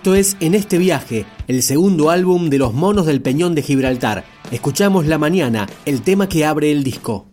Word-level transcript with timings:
Esto 0.00 0.14
es 0.14 0.38
En 0.40 0.54
este 0.54 0.78
viaje, 0.78 1.26
el 1.46 1.62
segundo 1.62 2.08
álbum 2.08 2.48
de 2.48 2.56
Los 2.56 2.72
Monos 2.72 3.04
del 3.04 3.20
Peñón 3.20 3.54
de 3.54 3.60
Gibraltar. 3.60 4.24
Escuchamos 4.50 5.04
La 5.04 5.18
Mañana, 5.18 5.66
el 5.84 6.00
tema 6.00 6.26
que 6.26 6.46
abre 6.46 6.72
el 6.72 6.82
disco. 6.82 7.26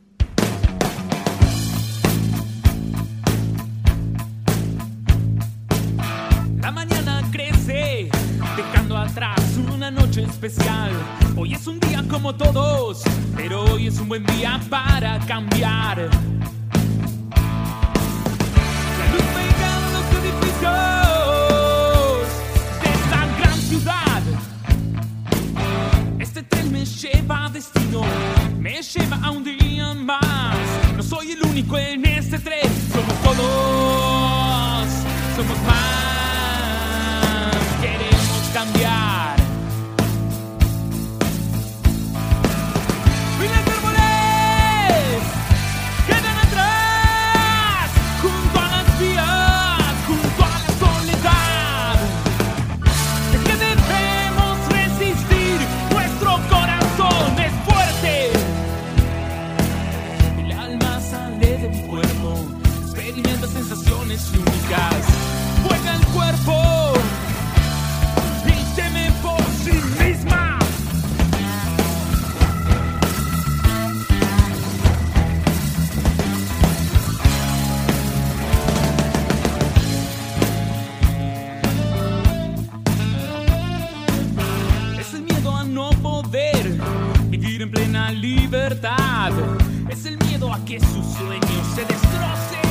La 6.60 6.70
mañana 6.72 7.24
crece, 7.32 8.10
dejando 8.58 8.98
atrás 8.98 9.40
una 9.74 9.90
noche 9.90 10.24
especial. 10.24 10.91
Hoy 11.38 11.54
es 11.54 11.68
un 11.68 11.80
día 11.80 12.04
como 12.10 12.36
todos, 12.36 13.02
pero 13.38 13.63
hoy 13.63 13.88
es 13.88 13.98
un 13.98 14.10
buen 14.10 14.26
día 14.26 14.60
para 14.70 15.20
cambiar. 15.20 15.99
La 15.99 16.10
luz 19.13 19.24
pegando 19.38 20.02
los 20.02 20.12
edificios 20.22 20.97
me 28.60 28.82
lleva 28.82 29.18
a 29.24 29.32
un 29.32 29.43
día 29.43 29.93
más. 29.93 30.57
No 30.96 31.04
soy 31.04 31.32
el 31.32 31.43
único 31.43 31.77
en 31.77 32.07
Es 89.90 90.06
el 90.06 90.18
miedo 90.19 90.53
a 90.53 90.63
que 90.63 90.80
sus 90.80 91.06
sueños 91.18 91.68
se 91.75 91.81
destrocen. 91.81 92.68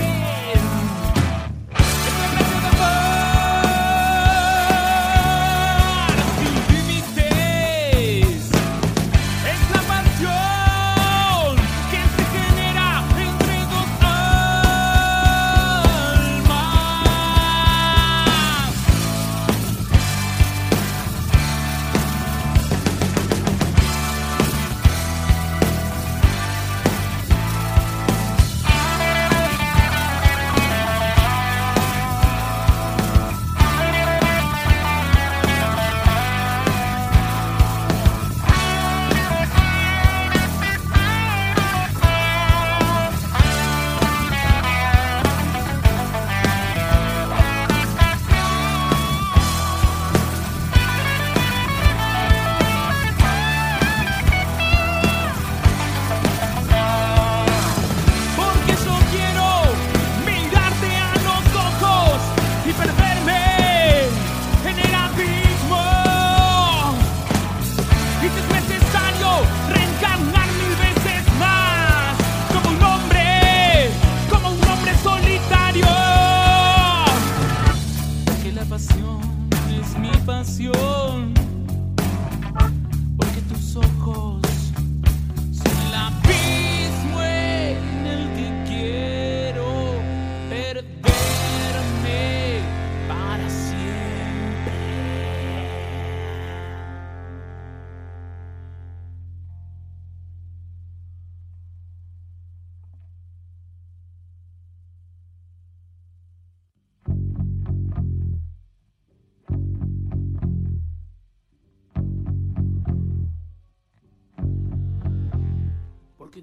Es 80.47 80.96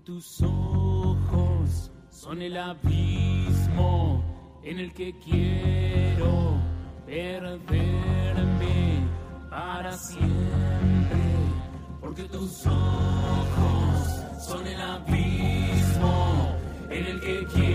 tus 0.04 0.42
ojos 0.42 1.90
son 2.10 2.42
el 2.42 2.58
abismo 2.58 4.22
en 4.62 4.80
el 4.80 4.94
que 4.94 5.18
quiero 5.20 6.58
perderme 7.06 9.08
para 9.50 9.94
siempre. 9.94 10.28
Porque 12.02 12.24
tus 12.24 12.66
ojos 12.66 14.46
son 14.46 14.68
el 14.68 14.82
abismo 14.82 16.58
en 16.90 17.06
el 17.06 17.22
que 17.22 17.46
quiero 17.54 17.73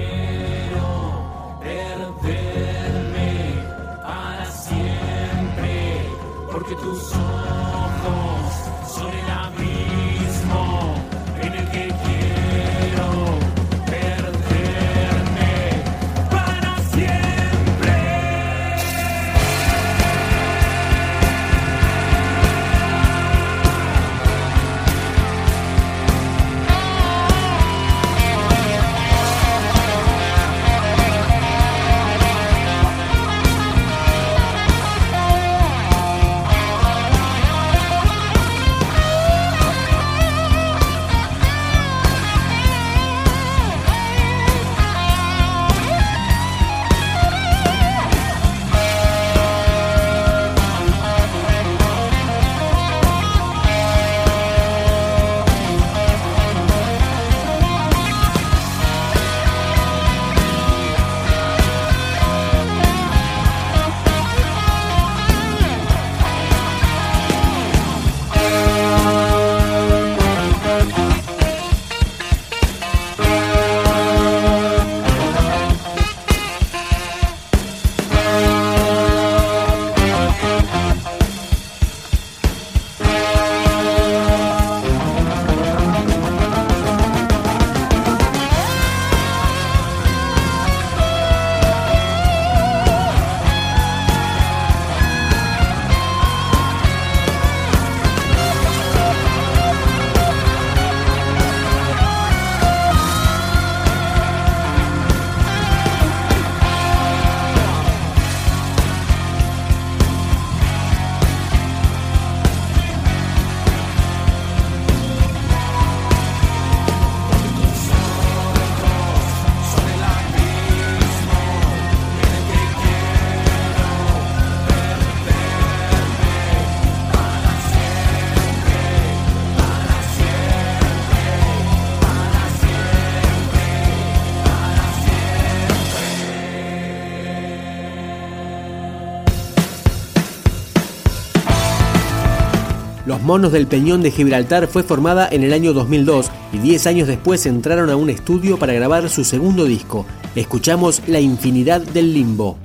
Monos 143.29 143.53
del 143.53 143.67
Peñón 143.67 144.01
de 144.01 144.11
Gibraltar 144.11 144.69
fue 144.69 144.83
formada 144.83 145.29
en 145.31 145.45
el 145.45 145.53
año 145.53 145.75
2002 145.75 146.31
y 146.55 146.59
10 146.61 146.87
años 146.87 147.09
después 147.09 147.45
entraron 147.45 147.91
a 147.91 147.97
un 147.97 148.09
estudio 148.09 148.59
para 148.59 148.73
grabar 148.73 149.11
su 149.11 149.23
segundo 149.23 149.67
disco. 149.67 150.07
Escuchamos 150.35 151.03
La 151.07 151.21
Infinidad 151.21 151.83
del 151.83 152.15
Limbo. 152.15 152.57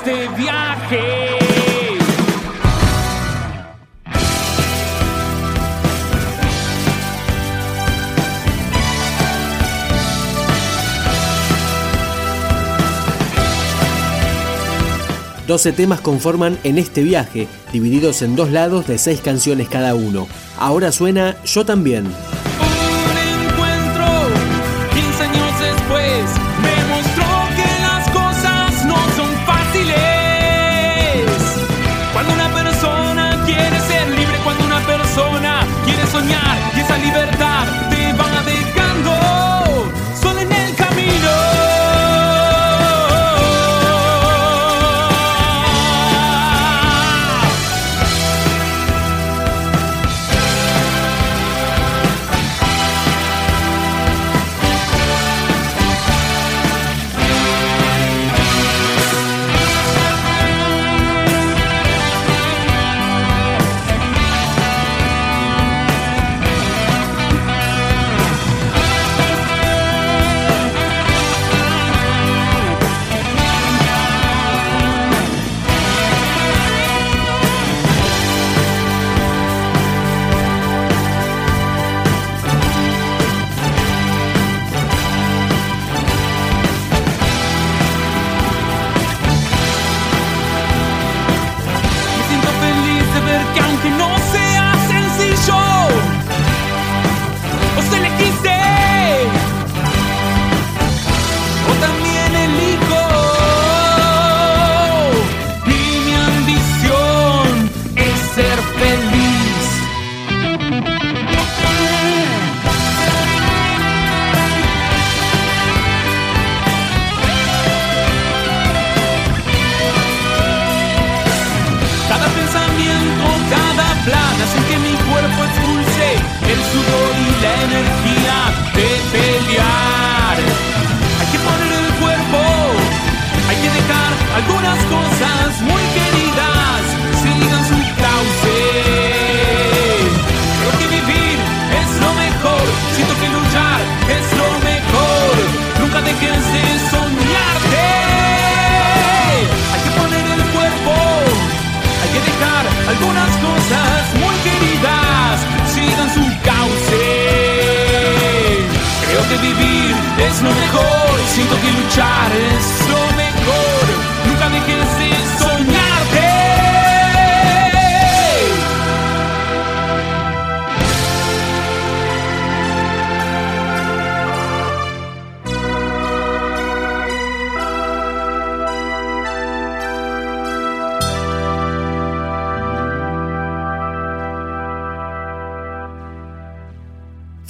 este 0.00 0.28
viaje. 0.28 1.38
Doce 15.46 15.72
temas 15.72 16.00
conforman 16.00 16.58
en 16.64 16.78
este 16.78 17.02
viaje, 17.02 17.48
divididos 17.72 18.22
en 18.22 18.36
dos 18.36 18.50
lados 18.50 18.86
de 18.86 18.96
seis 18.96 19.20
canciones 19.20 19.68
cada 19.68 19.94
uno. 19.94 20.28
Ahora 20.58 20.92
suena 20.92 21.36
Yo 21.44 21.66
también. 21.66 22.06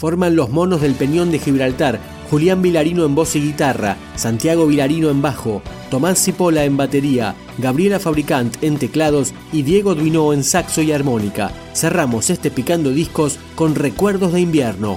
forman 0.00 0.34
Los 0.34 0.48
Monos 0.48 0.80
del 0.80 0.94
Peñón 0.94 1.30
de 1.30 1.38
Gibraltar, 1.38 2.00
Julián 2.30 2.62
Vilarino 2.62 3.04
en 3.04 3.14
voz 3.14 3.36
y 3.36 3.40
guitarra, 3.42 3.98
Santiago 4.16 4.66
Vilarino 4.66 5.10
en 5.10 5.20
bajo, 5.20 5.60
Tomás 5.90 6.18
Cipola 6.18 6.64
en 6.64 6.78
batería, 6.78 7.34
Gabriela 7.58 8.00
Fabricant 8.00 8.56
en 8.62 8.78
teclados 8.78 9.34
y 9.52 9.60
Diego 9.60 9.94
Duino 9.94 10.32
en 10.32 10.42
saxo 10.42 10.80
y 10.80 10.92
armónica. 10.92 11.50
Cerramos 11.74 12.30
este 12.30 12.50
picando 12.50 12.92
discos 12.92 13.38
con 13.54 13.74
recuerdos 13.74 14.32
de 14.32 14.40
invierno. 14.40 14.96